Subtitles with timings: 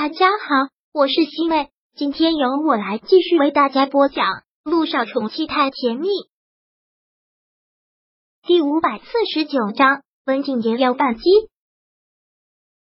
[0.00, 4.26] 大家好，我是西妹，今天由我来继续为大家播讲
[4.62, 6.06] 《路上宠妻太甜蜜》
[8.46, 10.02] 第五百四十九章。
[10.24, 11.22] 文景言要反击。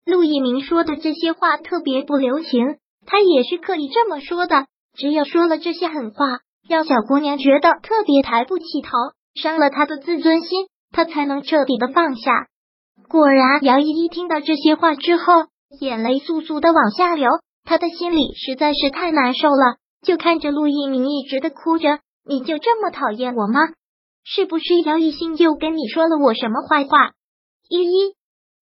[0.06, 4.66] 陆一鸣说的这些话特别不留情，他也是刻意这么说的。
[4.94, 8.88] 只有说了这些狠话，让小姑娘觉得特别抬不起头，
[9.34, 12.48] 伤了她的自尊心，他才能彻底的放下。
[13.10, 15.24] 果然，姚依依听到这些话之后。
[15.80, 17.28] 眼泪簌簌的往下流，
[17.64, 19.76] 他的心里实在是太难受了。
[20.02, 23.60] 就看着陆一鸣一直的哭着，你就这么讨厌我吗？
[24.22, 27.12] 是不是姚一兴又跟你说了我什么坏话？
[27.68, 28.14] 依依，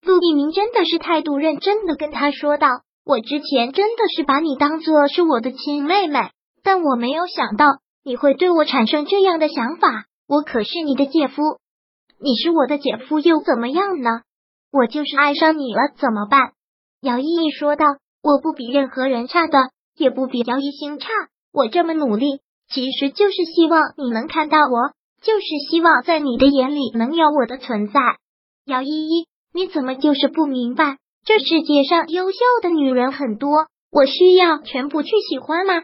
[0.04, 2.68] 陆一鸣真的是态度认真的跟他说道
[3.04, 6.30] ：“我之前真的是把你当做是我的亲妹妹，
[6.62, 7.66] 但我没有想到
[8.04, 10.04] 你会对我产生这样的想法。
[10.28, 11.42] 我可是你的姐夫，
[12.20, 14.20] 你是我的姐夫又怎么样呢？
[14.70, 16.52] 我就是爱上你了，怎么办？”
[17.02, 17.84] 姚依依说道
[18.22, 19.58] ：“我不比任何人差的，
[19.96, 21.08] 也不比姚一星差。
[21.52, 22.38] 我这么努力，
[22.72, 28.00] 其实就是希望你能看到我，就是希望在你的眼里能有我的存在。
[28.66, 30.98] 姚依依，你怎么就是不明白？
[31.24, 35.82] 这世界上优秀的女人很多，我需要全部去喜欢吗？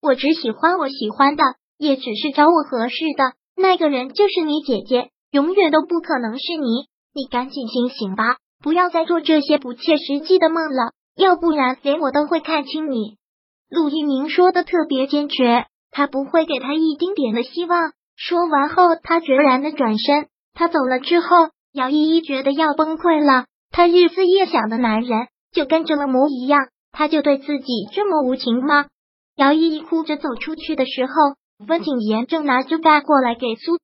[0.00, 1.42] 我只喜欢我喜欢的，
[1.78, 6.86] 也只是找我合适的那个人，就是你姐姐，永远都不可能是你。
[7.12, 13.16] 你赶紧醒醒吧！”不要再做这些不切实际的梦了，要不然连我都会看清你。
[13.70, 17.92] 陆一鸣说的特别坚决，他不会给他一丁点的希望。
[18.16, 20.26] 说完后，他决然的转身。
[20.52, 23.46] 他走了之后，姚依依觉得要崩溃了。
[23.70, 28.86] 他日思夜想的男人就跟着了魔一样，他就对自己这么无情吗？
[29.36, 31.12] 姚依依哭着走出去的时候，
[31.66, 33.78] 温景言正拿着饭过来给苏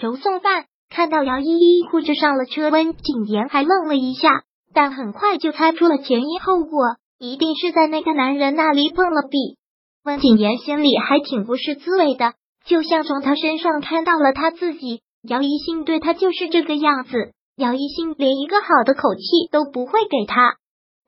[0.00, 0.64] 柔送饭。
[0.90, 4.42] 看到姚依依哭着上了车，温景言还愣了一下，
[4.74, 9.58] 但很快就猜出了前因后果，一定是在那个男人那里碰了壁。
[10.04, 15.02] 温景言心里还挺不是滋味的，就像从他身上看到了他自己。
[15.22, 20.56] 姚一信对他就是这个样子，姚一信连一个好的口气都不会给他。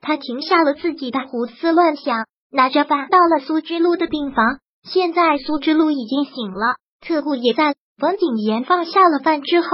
[0.00, 4.58] 他停下了自己的胡思乱想，拿着饭到了苏之路的病房。
[4.82, 7.74] 现在苏之路已经醒了，特务也在。
[8.00, 9.68] 文景言放下了饭之后，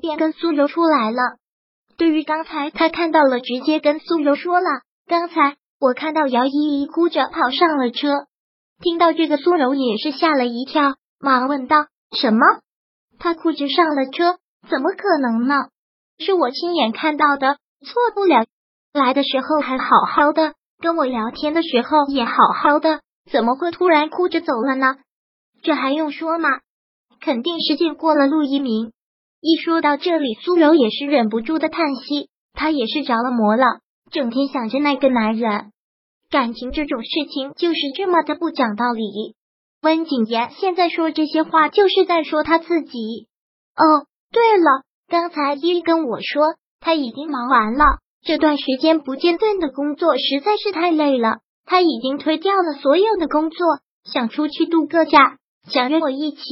[0.00, 1.18] 便跟苏柔出来了。
[1.96, 4.66] 对于刚才他看到了，直接跟苏柔说了。
[5.08, 8.26] 刚才我看到姚依依哭着跑上了车，
[8.80, 12.40] 听到这个，苏柔也是吓了一跳，忙问道：“什么？
[13.18, 14.38] 他哭着上了车？
[14.70, 15.66] 怎么可能呢？
[16.18, 18.46] 是我亲眼看到的，错不了。
[18.92, 23.00] 来的时候还好好的，跟我聊天的时候也好好的，
[23.30, 24.98] 怎么会突然哭着走了呢？
[25.64, 26.48] 这还用说吗？”
[27.22, 28.92] 肯定是见过了陆一鸣。
[29.40, 32.28] 一说到这里，苏柔也是忍不住的叹息。
[32.52, 35.72] 她也是着了魔了，整天想着那个男人。
[36.30, 39.34] 感情这种事情就是这么的不讲道理。
[39.82, 43.28] 温景言现在说这些话，就是在说他自己。
[43.76, 47.84] 哦，对了，刚才依依跟我说，他已经忙完了。
[48.24, 53.66] 这段时间不间断的工作实在是太累了，他已经推掉了所有的工作，
[54.04, 55.38] 想出去度个假，
[55.68, 56.42] 想约我一起。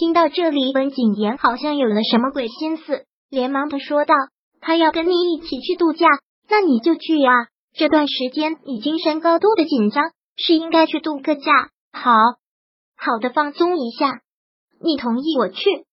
[0.00, 4.14] 听到这里，温景言好像有了什么鬼心思，连忙的说道
[4.62, 6.06] ：“他要跟你一起去度假，
[6.48, 7.30] 那你就去呀。
[7.74, 10.02] 这段时间你精神高度的紧张，
[10.38, 12.12] 是应该去度个假，好
[12.96, 14.22] 好的放松一下。
[14.82, 15.84] 你同意我去？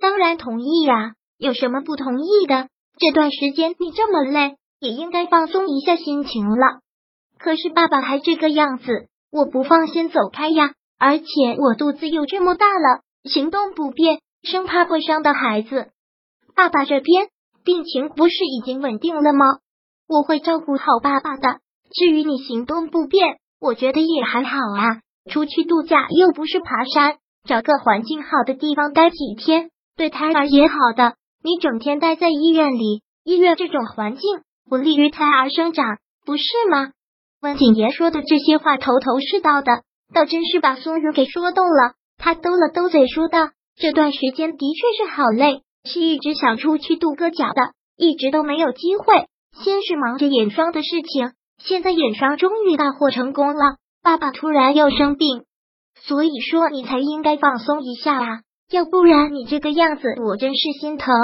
[0.00, 2.68] 当然同意呀，有什么不同意的？
[2.98, 6.80] 这段时间你这么累，也应该放松一下心情了。
[7.38, 11.24] 可是爸爸还这个样子，我不放心走开呀，而且
[11.58, 15.90] 我肚子又这么大了。”行动不便，生怕会伤到孩子。
[16.54, 17.28] 爸爸这边
[17.64, 19.46] 病情不是已经稳定了吗？
[20.08, 21.58] 我会照顾好爸爸的。
[21.92, 25.00] 至于你行动不便，我觉得也还好啊。
[25.30, 31.14] 出去度假又不是爬山，找个环境好的地方待几天，对胎儿也好的。
[31.42, 34.22] 你整天待在医院里，医院这种环境
[34.68, 36.92] 不利于胎儿生长，不是吗？
[37.40, 39.82] 温景言说的这些话头头是道的，
[40.14, 41.94] 倒真是把苏如给说动了。
[42.18, 49.26] 他兜了兜嘴，说道：“这段时间的确是好累，是一直想出去度个假的，一直都没有机会。
[49.62, 53.76] 先是忙着眼霜的事情，现在眼霜终于大获成功了。
[54.02, 55.44] 爸爸突然又生病，
[56.00, 58.40] 所以说你才应该放松一下啊，
[58.70, 61.14] 要不然你这个样子，我真是心疼。”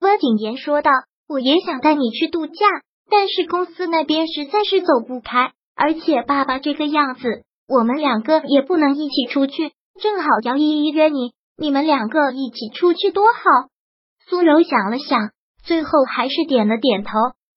[0.00, 0.90] 温景言说道
[1.28, 2.66] ：“我也想带你去度假，
[3.10, 13.40] 但是公司那边实在是走不开，而且爸爸这个样子，我们两个也不能一起出去。”正好姚依依约你，你们两个一起出去多好。
[14.28, 15.30] 苏柔想了想，
[15.62, 17.10] 最后还是点了点头。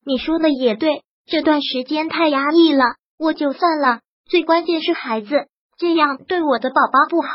[0.05, 5.47] 你说的也对，这段时间太压抑了，我就算了，最关键是孩子，
[5.77, 7.29] 这样对我的宝宝不好。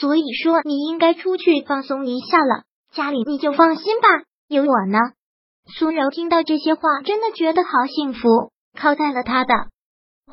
[0.00, 4.08] 所以说，你应该出去放松一下了，家里你就放心吧，
[4.48, 4.98] 有我呢。
[5.76, 9.54] 苏柔听到这些话，真的觉得好幸福，靠在了他的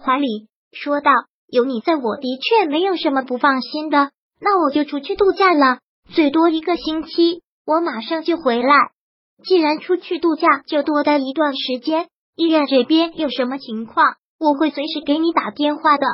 [0.01, 1.11] 怀里，说道
[1.55, 4.11] ：“有你在，我的确没有什么不放心的。
[4.41, 5.79] 那我就出去度假了，
[6.13, 8.91] 最多一个星期，我马上就回来。
[9.43, 12.07] 既然出去度假，就多待一段时间。
[12.35, 16.05] 医院这边有什么情况，我会随时给你打电话的。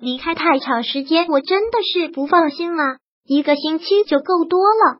[0.00, 2.96] 离开太长时间，我真的是不放心了。
[3.24, 4.98] 一个星期就够多了。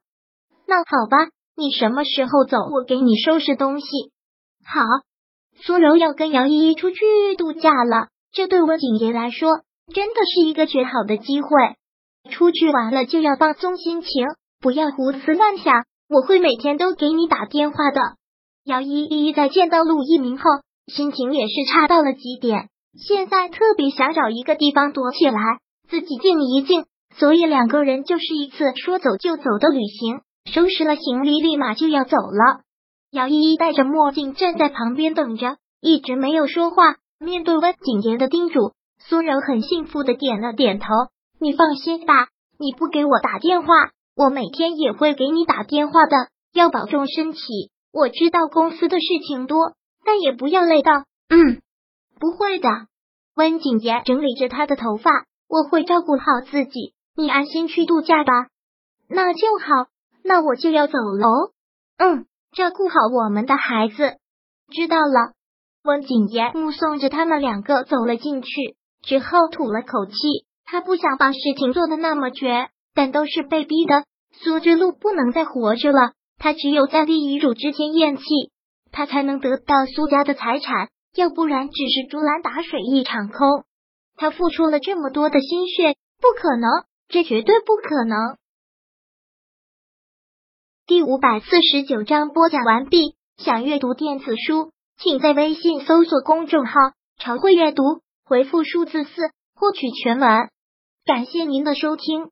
[0.66, 1.16] 那好吧。”
[1.56, 2.56] 你什么时候走？
[2.72, 3.86] 我给你收拾东西。
[4.64, 4.80] 好，
[5.60, 7.04] 苏柔要跟杨依依出去
[7.36, 9.60] 度假了，这对温景言来说
[9.92, 11.48] 真的是一个绝好的机会。
[12.30, 14.26] 出去玩了就要放松心情，
[14.60, 15.84] 不要胡思乱想。
[16.08, 18.00] 我会每天都给你打电话的。
[18.64, 20.44] 姚依依在见到陆一鸣后，
[20.86, 25.40] 心情也是差到了极点，现在特别想找一个地方躲起来，
[25.88, 26.84] 自己静一静。
[27.16, 30.20] 所以两个人就是一次说走就走的旅行。
[30.52, 32.62] 收拾了行李，立马就要走了。
[33.12, 36.96] 姚依依戴着墨镜站在旁边等着，一直没有说话。
[37.18, 38.72] 面对温景言的叮嘱，
[39.10, 40.86] 苏柔很幸福的点了点头
[41.40, 42.28] ：“你放心吧，
[42.60, 43.74] 你不给我打电话，
[44.14, 46.28] 我每天也会给你打电话的。
[46.52, 47.40] 要保重身体。
[47.92, 49.72] 我知道公司的事情多，
[50.04, 50.92] 但也不要累到。
[51.28, 51.60] ”“嗯，
[52.20, 52.68] 不会的。”
[53.34, 55.10] 温景言整理着他的头发
[55.50, 58.46] ：“我会照顾好自己，你安心去度假吧。
[59.10, 59.90] ”“那就好。”
[60.22, 61.50] 那我就要走喽。
[61.98, 64.18] 嗯，照顾好我们的孩子，
[64.70, 65.32] 知道了。
[65.82, 70.14] 温景言目送着他们两个走了进去之后，吐了口气。
[70.64, 74.04] 他不想把事情做的那么绝，但都是被逼的。
[74.32, 78.24] 苏之路不能再活着了，他只有在立遗嘱之前咽气，
[78.92, 83.64] 他才能得到苏家的财产，要不然只是竹篮打水一场空。
[84.16, 86.70] 他付出了这么多的心血，不可能，
[87.08, 88.36] 这绝对不可能。
[90.86, 93.16] 第五百四十九章播讲完毕。
[93.38, 96.72] 想阅读电子书，请在微信搜索公众号
[97.16, 97.82] “常会阅读”，
[98.30, 99.10] 回复数字四
[99.56, 100.50] 获取全文。
[101.04, 102.30] 感谢您的收听。